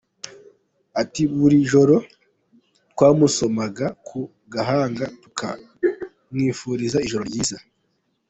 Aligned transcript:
Ati 1.01 1.21
“Buri 1.37 1.57
joro 1.71 1.95
twamusomaga 2.91 3.85
ku 4.07 4.19
gahanga 4.53 5.03
tukamwifuriza 5.21 6.97
ijoro 7.07 7.23
ryiza. 7.29 7.57